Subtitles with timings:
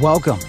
[0.00, 0.40] Welcome.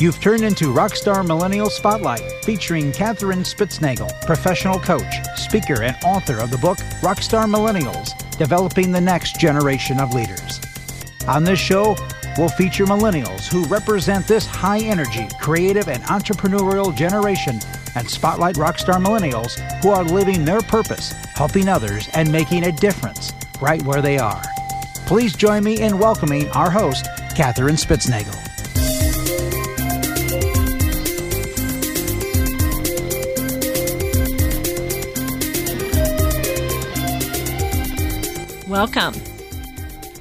[0.00, 6.50] You've turned into Rockstar Millennial Spotlight, featuring Catherine Spitznagel, professional coach, speaker, and author of
[6.50, 10.60] the book Rockstar Millennials Developing the Next Generation of Leaders.
[11.28, 11.94] On this show,
[12.36, 17.60] we'll feature millennials who represent this high energy, creative, and entrepreneurial generation
[17.94, 23.32] and spotlight rockstar millennials who are living their purpose, helping others, and making a difference
[23.62, 24.42] right where they are.
[25.06, 28.49] Please join me in welcoming our host, Catherine Spitznagel.
[38.80, 39.12] Welcome.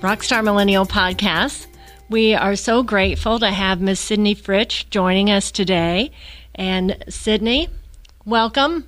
[0.02, 1.66] Rockstar Millennial Podcast.
[2.10, 6.12] We are so grateful to have Miss Sydney Fritsch joining us today.
[6.56, 7.70] And Sydney,
[8.26, 8.86] welcome.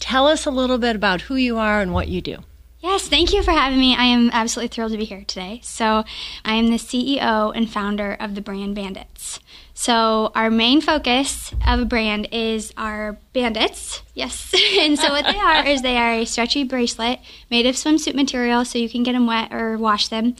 [0.00, 2.38] Tell us a little bit about who you are and what you do.
[2.84, 3.96] Yes, thank you for having me.
[3.96, 5.58] I am absolutely thrilled to be here today.
[5.62, 6.04] So,
[6.44, 9.40] I am the CEO and founder of the brand Bandits.
[9.72, 14.02] So, our main focus of a brand is our bandits.
[14.12, 14.52] Yes.
[14.78, 18.66] and so, what they are is they are a stretchy bracelet made of swimsuit material
[18.66, 20.36] so you can get them wet or wash them.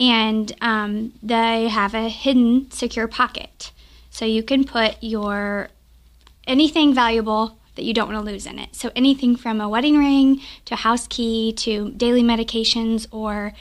[0.00, 3.70] And um, they have a hidden secure pocket.
[4.10, 5.68] So, you can put your
[6.44, 8.74] anything valuable that you don't want to lose in it.
[8.74, 13.52] So anything from a wedding ring to a house key to daily medications or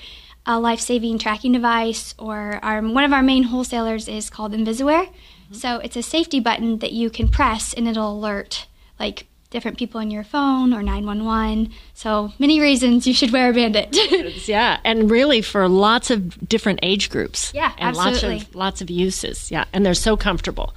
[0.45, 5.07] a life-saving tracking device or our, one of our main wholesalers is called Invisaware.
[5.07, 5.53] Mm-hmm.
[5.53, 8.67] So it's a safety button that you can press and it'll alert
[8.99, 11.71] like different people in your phone or 911.
[11.93, 13.95] So many reasons you should wear a bandit.
[14.47, 17.53] yeah, and really for lots of different age groups.
[17.53, 18.37] Yeah, and absolutely.
[18.37, 19.51] lots of lots of uses.
[19.51, 20.73] Yeah, and they're so comfortable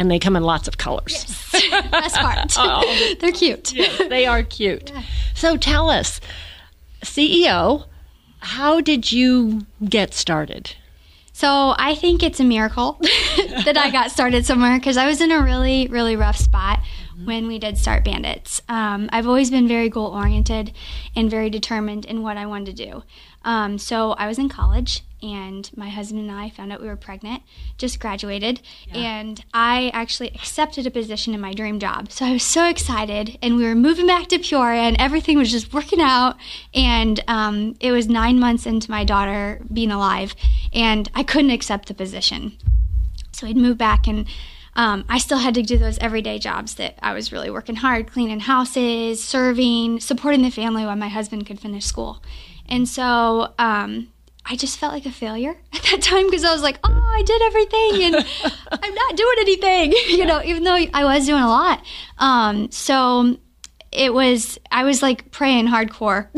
[0.00, 1.12] and they come in lots of colors.
[1.12, 1.49] Yes.
[1.90, 2.54] Best part.
[2.58, 3.14] oh.
[3.20, 3.72] They're cute.
[3.72, 4.90] Yes, they are cute.
[4.90, 5.02] Yeah.
[5.34, 6.20] So tell us,
[7.02, 7.86] CEO,
[8.40, 10.74] how did you get started?
[11.32, 12.98] So I think it's a miracle
[13.64, 16.80] that I got started somewhere because I was in a really, really rough spot
[17.20, 17.26] mm-hmm.
[17.26, 18.62] when we did start Bandits.
[18.68, 20.72] Um, I've always been very goal oriented
[21.14, 23.02] and very determined in what I wanted to do.
[23.44, 26.96] Um, so I was in college and my husband and I found out we were
[26.96, 27.42] pregnant,
[27.78, 28.98] just graduated, yeah.
[28.98, 32.10] and I actually accepted a position in my dream job.
[32.10, 35.50] So I was so excited, and we were moving back to Peoria, and everything was
[35.50, 36.36] just working out.
[36.74, 40.34] And um, it was nine months into my daughter being alive,
[40.72, 42.56] and I couldn't accept the position.
[43.32, 44.26] So we'd move back and
[44.80, 48.10] um, I still had to do those everyday jobs that I was really working hard,
[48.10, 52.22] cleaning houses, serving, supporting the family while my husband could finish school.
[52.66, 54.08] And so um,
[54.46, 57.22] I just felt like a failure at that time because I was like, oh, I
[57.26, 58.26] did everything and
[58.82, 61.84] I'm not doing anything, you know, even though I was doing a lot.
[62.16, 63.36] Um, so
[63.92, 66.28] it was, I was like praying hardcore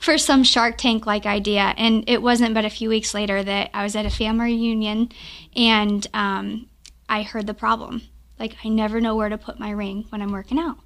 [0.00, 1.74] for some Shark Tank like idea.
[1.76, 5.08] And it wasn't but a few weeks later that I was at a family reunion
[5.56, 6.69] and um,
[7.10, 8.02] I heard the problem.
[8.38, 10.78] Like, I never know where to put my ring when I'm working out.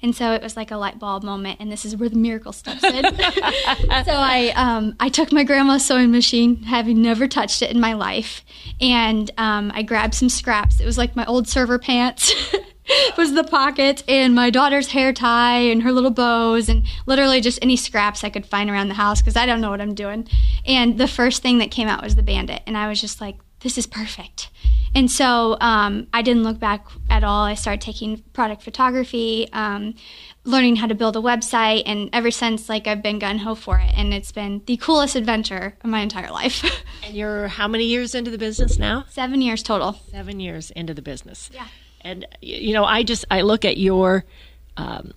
[0.00, 2.52] And so it was like a light bulb moment, and this is where the miracle
[2.52, 3.04] steps in.
[3.04, 7.92] so I um, I took my grandma's sewing machine, having never touched it in my
[7.92, 8.44] life,
[8.80, 10.80] and um, I grabbed some scraps.
[10.80, 12.34] It was like my old server pants.
[13.16, 17.60] was the pocket and my daughter's hair tie and her little bows and literally just
[17.62, 20.26] any scraps I could find around the house because I don't know what I'm doing.
[20.66, 23.38] And the first thing that came out was the bandit, and I was just like,
[23.60, 24.50] this is perfect.
[24.94, 27.44] And so um, I didn't look back at all.
[27.44, 29.94] I started taking product photography, um,
[30.44, 33.78] learning how to build a website, and ever since, like I've been gun ho for
[33.78, 36.62] it, and it's been the coolest adventure of my entire life.
[37.04, 39.06] and you're how many years into the business now?
[39.08, 39.94] Seven years total.
[40.10, 41.50] Seven years into the business.
[41.52, 41.68] Yeah.
[42.02, 44.24] And you know, I just I look at your
[44.76, 45.12] um,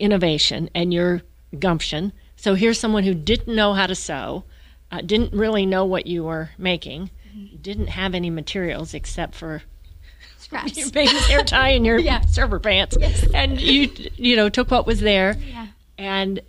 [0.00, 1.22] innovation and your
[1.56, 2.12] gumption.
[2.34, 4.44] So here's someone who didn't know how to sew,
[4.90, 7.10] uh, didn't really know what you were making
[7.60, 9.62] didn't have any materials except for
[10.38, 12.20] scraps, your baby's hair tie and your yeah.
[12.26, 13.26] server pants, yes.
[13.34, 15.66] and you you know took what was there, yeah.
[15.96, 16.40] and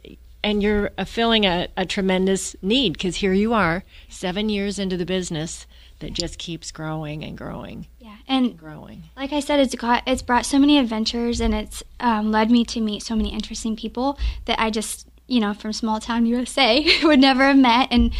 [0.44, 4.96] and you're uh, filling a, a tremendous need because here you are, seven years into
[4.96, 5.68] the business
[6.00, 7.88] that just keeps growing and growing.
[8.00, 9.04] Yeah, and, and growing.
[9.18, 12.64] Like I said, it's got it's brought so many adventures, and it's um, led me
[12.66, 16.86] to meet so many interesting people that I just you know, from small town USA
[17.04, 18.12] would never have met, and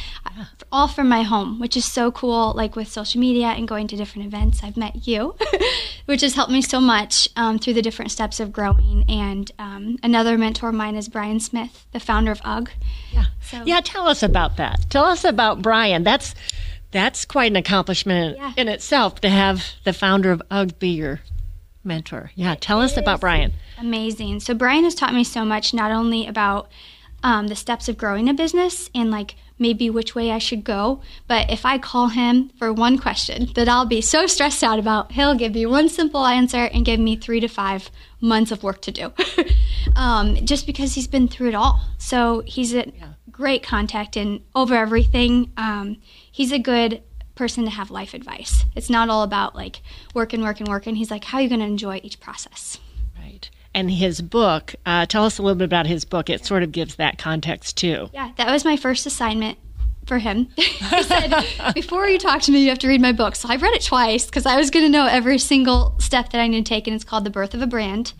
[0.72, 2.54] all from my home, which is so cool.
[2.56, 5.36] Like with social media and going to different events, I've met you,
[6.06, 9.06] which has helped me so much um, through the different steps of growing.
[9.10, 12.72] And um, another mentor of mine is Brian Smith, the founder of UGG.
[13.12, 13.82] Yeah, so, yeah.
[13.84, 14.86] Tell us about that.
[14.90, 16.04] Tell us about Brian.
[16.04, 16.36] That's
[16.92, 18.54] that's quite an accomplishment yeah.
[18.58, 21.22] in itself to have the founder of UGG be your
[21.84, 22.32] mentor.
[22.36, 23.54] Yeah, tell it us about Brian.
[23.78, 24.42] Amazing.
[24.42, 26.70] So Brian has taught me so much, not only about
[27.24, 31.02] um, the steps of growing a business and like maybe which way I should go.
[31.28, 35.12] But if I call him for one question that I'll be so stressed out about,
[35.12, 38.82] he'll give me one simple answer and give me three to five months of work
[38.84, 39.12] to do.
[39.96, 41.82] um, just because he's been through it all.
[41.98, 43.14] So he's a yeah.
[43.30, 45.52] great contact and over everything.
[45.58, 45.98] Um,
[46.32, 47.04] he's a good
[47.36, 48.66] person to have life advice.
[48.76, 49.82] It's not all about like
[50.14, 50.88] work and work and work.
[50.88, 52.80] And he's like, how are you going to enjoy each process?
[53.74, 56.30] And his book, uh, tell us a little bit about his book.
[56.30, 58.10] It sort of gives that context too.
[58.14, 59.58] Yeah, that was my first assignment
[60.10, 60.50] for him.
[60.56, 61.46] he said,
[61.76, 63.36] Before you talk to me, you have to read my book.
[63.36, 66.42] So I've read it twice because I was going to know every single step that
[66.42, 66.88] I need to take.
[66.88, 68.14] And it's called The Birth of a Brand.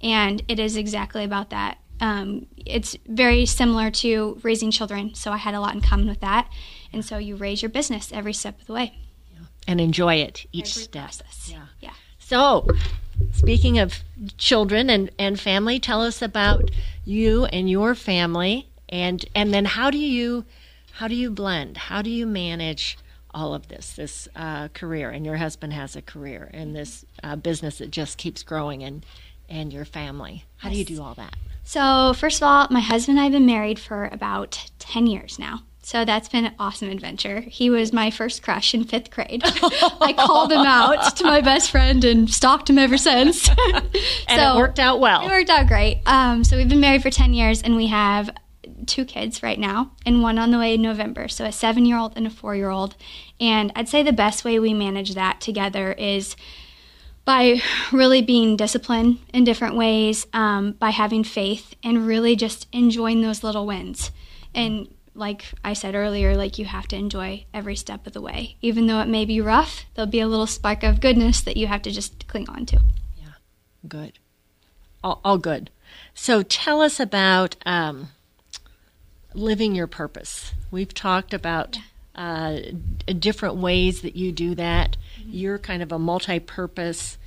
[0.00, 1.78] And it is exactly about that.
[2.00, 5.14] Um, it's very similar to raising children.
[5.14, 6.48] So I had a lot in common with that.
[6.92, 8.98] And so you raise your business every step of the way.
[9.32, 9.40] Yeah.
[9.68, 11.02] And enjoy it each every step.
[11.02, 11.48] Process.
[11.50, 11.66] Yeah.
[11.80, 11.92] Yeah.
[12.32, 12.66] So,
[13.32, 14.02] speaking of
[14.38, 16.70] children and, and family, tell us about
[17.04, 20.46] you and your family and and then how do you
[20.92, 21.76] how do you blend?
[21.76, 22.96] How do you manage
[23.34, 25.10] all of this, this uh, career?
[25.10, 29.04] And your husband has a career and this uh, business that just keeps growing and,
[29.50, 30.46] and your family.
[30.56, 30.74] How yes.
[30.74, 31.36] do you do all that?
[31.64, 35.38] So, first of all, my husband and I have been married for about 10 years
[35.38, 35.64] now.
[35.84, 37.40] So that's been an awesome adventure.
[37.40, 39.42] He was my first crush in fifth grade.
[39.44, 43.48] I called him out to my best friend and stalked him ever since.
[43.74, 43.90] and
[44.28, 45.26] so it worked out well.
[45.26, 46.00] It worked out great.
[46.06, 48.30] Um, so we've been married for 10 years and we have
[48.86, 51.26] two kids right now and one on the way in November.
[51.26, 52.94] So a seven year old and a four year old.
[53.40, 56.36] And I'd say the best way we manage that together is
[57.24, 57.60] by
[57.92, 63.42] really being disciplined in different ways, um, by having faith and really just enjoying those
[63.42, 64.12] little wins.
[64.54, 68.56] And like I said earlier, like you have to enjoy every step of the way.
[68.62, 71.66] Even though it may be rough, there'll be a little spark of goodness that you
[71.66, 72.80] have to just cling on to.
[73.16, 73.34] Yeah,
[73.86, 74.18] good.
[75.04, 75.70] All, all good.
[76.14, 78.08] So tell us about um,
[79.34, 80.52] living your purpose.
[80.70, 81.78] We've talked about
[82.14, 82.58] uh,
[83.06, 84.96] different ways that you do that.
[85.20, 85.30] Mm-hmm.
[85.32, 87.18] You're kind of a multi-purpose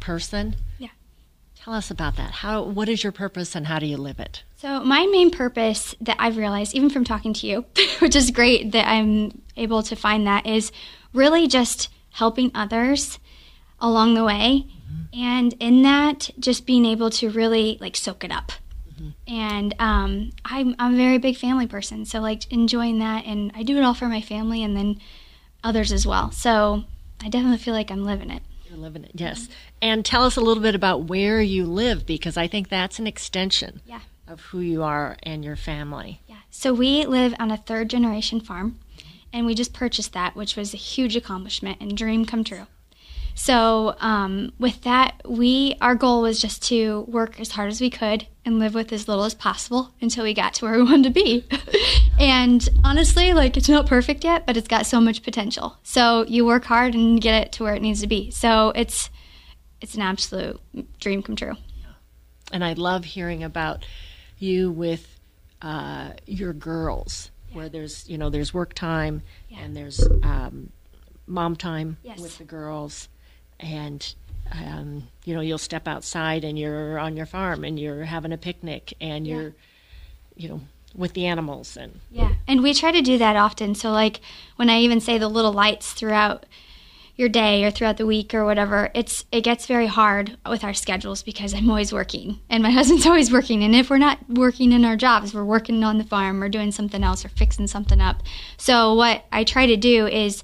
[0.00, 0.56] person.
[1.62, 2.30] Tell us about that.
[2.30, 2.62] How?
[2.62, 4.42] What is your purpose, and how do you live it?
[4.56, 7.64] So my main purpose that I've realized, even from talking to you,
[7.98, 10.72] which is great that I'm able to find that, is
[11.12, 13.18] really just helping others
[13.80, 15.20] along the way, mm-hmm.
[15.20, 18.52] and in that, just being able to really like soak it up
[19.00, 19.32] Mm-hmm.
[19.32, 23.62] And um, I'm, I'm a very big family person, so like enjoying that, and I
[23.62, 24.98] do it all for my family and then
[25.62, 26.30] others as well.
[26.30, 26.84] So
[27.22, 28.42] I definitely feel like I'm living it.
[28.68, 29.44] You're living it, yes.
[29.44, 29.52] Mm-hmm.
[29.82, 33.06] And tell us a little bit about where you live because I think that's an
[33.06, 34.00] extension yeah.
[34.26, 36.20] of who you are and your family.
[36.26, 36.36] Yeah.
[36.50, 38.78] So we live on a third generation farm,
[39.32, 42.66] and we just purchased that, which was a huge accomplishment and dream come true.
[43.38, 47.88] So um, with that, we our goal was just to work as hard as we
[47.88, 51.04] could and live with as little as possible until we got to where we wanted
[51.04, 51.46] to be.
[52.18, 55.78] and honestly, like it's not perfect yet, but it's got so much potential.
[55.84, 58.32] So you work hard and get it to where it needs to be.
[58.32, 59.08] So it's
[59.80, 60.60] it's an absolute
[60.98, 61.54] dream come true.
[62.50, 63.86] And I love hearing about
[64.38, 65.16] you with
[65.62, 67.56] uh, your girls, yeah.
[67.56, 69.60] where there's you know there's work time yeah.
[69.60, 70.72] and there's um,
[71.28, 72.18] mom time yes.
[72.18, 73.08] with the girls
[73.60, 74.14] and
[74.52, 78.38] um, you know you'll step outside and you're on your farm and you're having a
[78.38, 79.34] picnic and yeah.
[79.34, 79.54] you're
[80.36, 80.60] you know
[80.94, 82.32] with the animals and yeah.
[82.46, 83.74] And we try to do that often.
[83.74, 84.20] So like
[84.56, 86.46] when i even say the little lights throughout
[87.16, 90.72] your day or throughout the week or whatever it's it gets very hard with our
[90.72, 93.64] schedules because i'm always working and my husband's always working.
[93.64, 96.70] And if we're not working in our jobs we're working on the farm or doing
[96.72, 98.22] something else or fixing something up.
[98.56, 100.42] So what i try to do is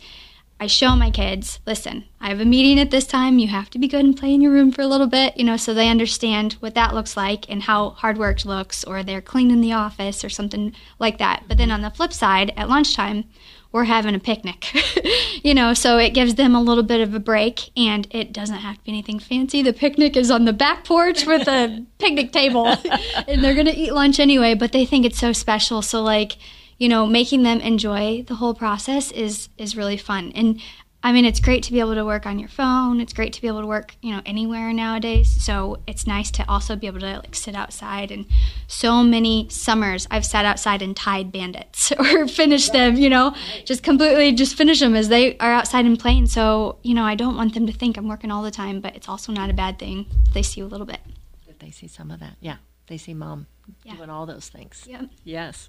[0.61, 3.39] I show my kids, listen, I have a meeting at this time.
[3.39, 5.45] You have to be good and play in your room for a little bit, you
[5.45, 9.21] know, so they understand what that looks like and how hard work looks, or they're
[9.21, 11.45] cleaning the office or something like that.
[11.49, 13.25] But then on the flip side, at lunchtime,
[13.75, 14.73] we're having a picnic,
[15.43, 18.59] you know, so it gives them a little bit of a break and it doesn't
[18.59, 19.63] have to be anything fancy.
[19.63, 22.67] The picnic is on the back porch with a picnic table
[23.29, 25.83] and they're going to eat lunch anyway, but they think it's so special.
[25.83, 26.37] So, like,
[26.79, 30.33] you know, making them enjoy the whole process is is really fun.
[30.35, 30.61] And
[31.05, 32.99] I mean, it's great to be able to work on your phone.
[32.99, 35.29] It's great to be able to work, you know, anywhere nowadays.
[35.29, 38.11] So it's nice to also be able to like sit outside.
[38.11, 38.25] And
[38.69, 43.35] so many summers I've sat outside and tied bandits or finished them, you know,
[43.67, 46.25] just completely just finish them as they are outside and playing.
[46.27, 48.97] So, you know, I don't want them to think I'm working all the time, but
[48.97, 51.01] it's also not a bad thing if they see a little bit.
[51.47, 52.57] If they see some of that, yeah.
[52.87, 53.47] They see mom
[53.83, 53.97] yeah.
[53.97, 54.87] doing all those things.
[54.89, 55.11] Yep.
[55.23, 55.69] Yes.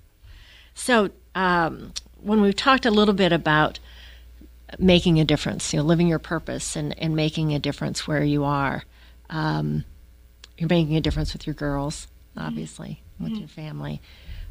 [0.75, 3.79] So, um, when we've talked a little bit about
[4.77, 8.43] making a difference, you know, living your purpose and, and making a difference where you
[8.43, 8.83] are,
[9.29, 9.85] um,
[10.57, 13.23] you're making a difference with your girls, obviously, mm-hmm.
[13.23, 14.01] with your family.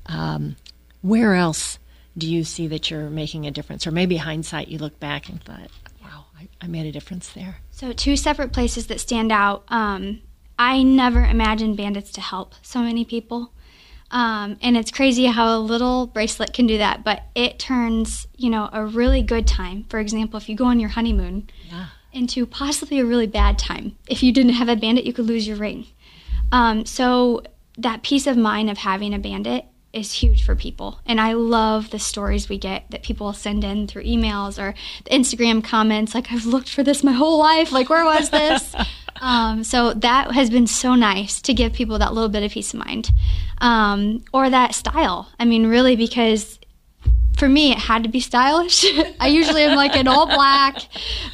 [0.06, 0.56] Um,
[1.02, 1.78] where else
[2.16, 3.86] do you see that you're making a difference?
[3.86, 5.70] Or maybe hindsight, you look back and thought,
[6.02, 7.58] wow, I, I made a difference there.
[7.70, 9.64] So, two separate places that stand out.
[9.68, 10.22] Um,
[10.58, 13.52] I never imagined bandits to help so many people.
[14.10, 18.48] Um, and it's crazy how a little bracelet can do that, but it turns, you
[18.50, 19.84] know, a really good time.
[19.88, 21.86] For example, if you go on your honeymoon, Yeah.
[22.12, 23.96] into possibly a really bad time.
[24.08, 25.86] If you didn't have a bandit, you could lose your ring.
[26.52, 27.42] Um, so
[27.76, 31.00] that peace of mind of having a bandit is huge for people.
[31.06, 34.74] And I love the stories we get that people send in through emails or
[35.10, 37.72] Instagram comments like, I've looked for this my whole life.
[37.72, 38.74] Like, where was this?
[39.20, 42.74] um, so that has been so nice to give people that little bit of peace
[42.74, 43.10] of mind.
[43.58, 45.30] Um, or that style.
[45.38, 46.58] I mean, really, because
[47.36, 48.84] for me, it had to be stylish.
[49.20, 50.76] I usually am like in all black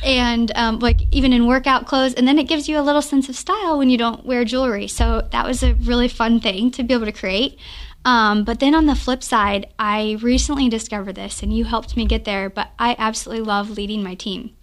[0.02, 2.14] and um, like even in workout clothes.
[2.14, 4.88] And then it gives you a little sense of style when you don't wear jewelry.
[4.88, 7.58] So that was a really fun thing to be able to create.
[8.04, 12.06] Um, but then on the flip side, I recently discovered this and you helped me
[12.06, 14.56] get there, but I absolutely love leading my team.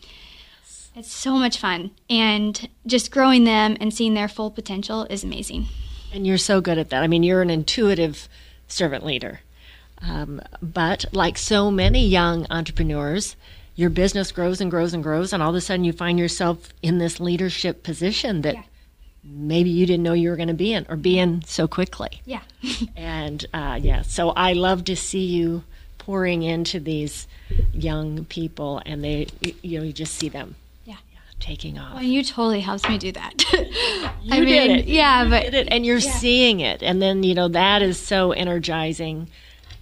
[0.98, 1.92] It's so much fun.
[2.10, 5.68] And just growing them and seeing their full potential is amazing.
[6.12, 7.04] And you're so good at that.
[7.04, 8.27] I mean, you're an intuitive
[8.68, 9.42] servant leader.
[10.01, 13.36] Um, but like so many young entrepreneurs,
[13.75, 16.70] your business grows and grows and grows, and all of a sudden you find yourself
[16.82, 18.63] in this leadership position that Yeah.
[19.24, 22.22] maybe you didn't know you were going to be in or be in so quickly.
[22.25, 22.42] Yeah.
[22.96, 25.63] And uh, yeah, so I love to see you
[26.00, 27.27] pouring into these
[27.72, 29.27] young people, and they,
[29.62, 30.56] you- know, you just see them.
[31.39, 31.96] Taking off.
[31.96, 33.44] Well, you totally helped me do that.
[34.24, 34.86] You I mean, did it.
[34.88, 38.34] yeah, You but it, and you're seeing it, and then you know that is so
[38.34, 39.29] energizing.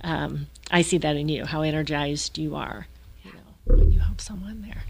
[0.02, 2.86] Um, I see that in you, how energized you are.
[3.24, 4.84] You know, when you help someone there.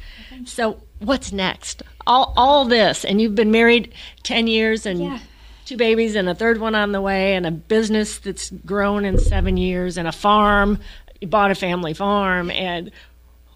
[0.45, 1.83] So, what's next?
[2.05, 3.93] All all this, and you've been married
[4.23, 5.19] ten years, and Yeah.
[5.65, 9.17] two babies, and a third one on the way, and a business that's grown in
[9.17, 10.79] seven years, and a farm.
[11.21, 12.91] You bought a family farm, and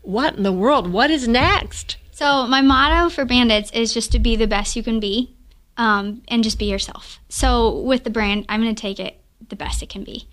[0.01, 0.87] what in the world?
[0.93, 1.97] What is next?
[2.19, 5.37] So my motto for Bandits is just to be the best you can be,
[5.77, 7.17] um, and just be yourself.
[7.29, 10.27] So with the brand, I'm going to take it the best it can be,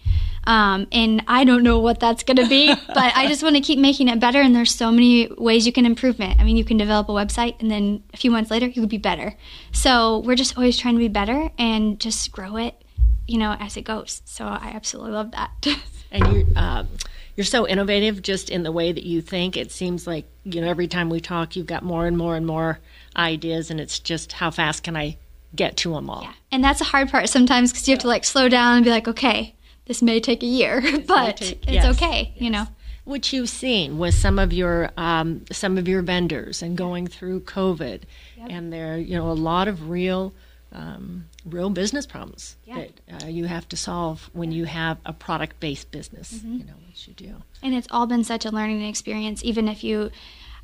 [0.49, 3.63] um, and I don't know what that's going to be, but I just want to
[3.63, 4.41] keep making it better.
[4.41, 6.37] And there's so many ways you can improve it.
[6.41, 8.89] I mean, you can develop a website, and then a few months later, you could
[8.89, 9.37] be better.
[9.71, 12.83] So we're just always trying to be better and just grow it,
[13.29, 14.23] you know, as it goes.
[14.25, 15.53] So I absolutely love that.
[16.11, 16.89] and you're um,
[17.37, 19.57] you're so innovative just in the way that you think.
[19.57, 22.47] It seems like you know every time we talk, you've got more and more and
[22.47, 22.79] more
[23.17, 25.19] ideas, and it's just how fast can I
[25.55, 26.23] get to them all?
[26.23, 26.33] Yeah.
[26.53, 28.91] And that's a hard part sometimes because you have to like slow down and be
[28.91, 29.55] like, okay,
[29.87, 32.67] this may take a year, but take- it's yes, okay, you know.
[33.05, 37.43] Which you've seen with some of your um, some of your vendors and going through
[37.43, 38.03] COVID,
[38.49, 40.35] and there you know a lot of real.
[40.73, 42.85] Um, real business problems Yeah.
[43.09, 46.53] that uh, you have to solve when you have a product-based business, Mm-hmm.
[46.59, 47.37] you know, which you do.
[47.63, 49.43] And it's all been such a learning experience.
[49.45, 50.11] Even if you,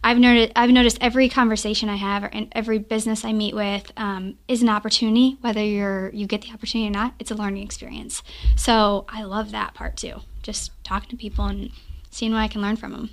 [0.05, 4.35] I've noticed, I've noticed every conversation I have and every business I meet with um,
[4.49, 5.39] is an opportunity.
[5.41, 8.23] Whether you're you get the opportunity or not, it's a learning experience.
[8.57, 10.17] So I love that part too.
[10.43, 11.71] Just talking to people and
[12.11, 13.11] seeing what I can learn from them.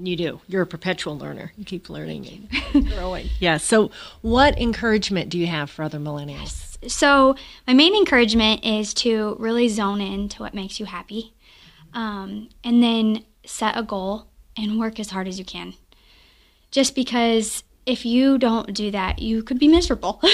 [0.00, 0.40] And you do.
[0.48, 1.52] You're a perpetual learner.
[1.58, 3.28] You keep learning and growing.
[3.38, 3.58] Yeah.
[3.58, 3.90] So,
[4.22, 6.70] what encouragement do you have for other millennials?
[6.86, 11.34] so my main encouragement is to really zone in to what makes you happy
[11.92, 14.26] um, and then set a goal
[14.56, 15.74] and work as hard as you can
[16.70, 20.20] just because if you don't do that you could be miserable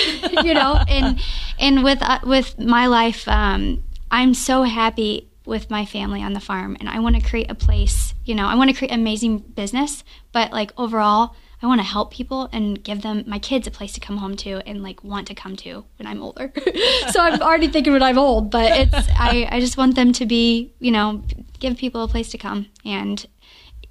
[0.44, 1.20] you know and
[1.58, 6.40] and with uh, with my life um, i'm so happy with my family on the
[6.40, 9.38] farm and i want to create a place you know i want to create amazing
[9.38, 13.70] business but like overall I want to help people and give them my kids a
[13.70, 16.52] place to come home to and like want to come to when I'm older.
[17.10, 20.26] so I'm already thinking when I'm old, but it's I, I just want them to
[20.26, 21.24] be, you know,
[21.58, 23.26] give people a place to come and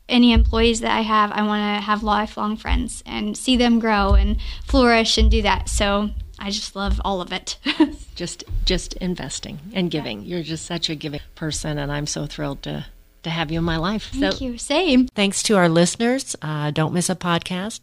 [0.08, 4.14] any employees that I have, I want to have lifelong friends and see them grow
[4.14, 5.68] and flourish and do that.
[5.68, 7.58] So I just love all of it.
[8.16, 10.22] Just just investing and giving.
[10.24, 12.86] You're just such a giving person, and I'm so thrilled to
[13.24, 14.10] to have you in my life.
[14.14, 14.58] Thank you.
[14.58, 15.08] Same.
[15.10, 16.34] Thanks to our listeners.
[16.42, 17.82] Uh, don't miss a podcast.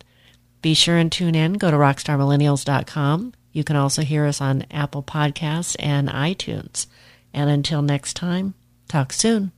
[0.62, 1.54] Be sure and tune in.
[1.54, 3.34] Go to rockstarmillennials.com.
[3.52, 6.86] You can also hear us on Apple Podcasts and iTunes.
[7.34, 8.54] And until next time,
[8.88, 9.52] talk soon.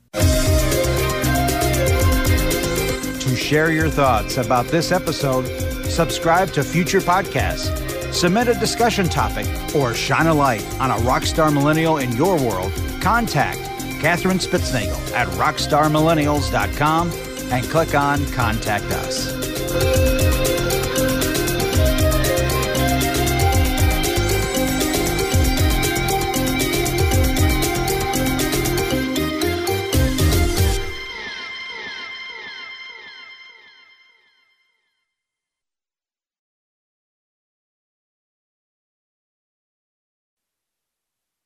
[3.19, 5.45] To share your thoughts about this episode,
[5.85, 7.69] subscribe to future podcasts,
[8.15, 9.45] submit a discussion topic,
[9.75, 13.59] or shine a light on a rockstar millennial in your world, contact
[13.99, 17.11] Catherine Spitznagel at rockstarmillennials.com
[17.51, 20.04] and click on Contact Us.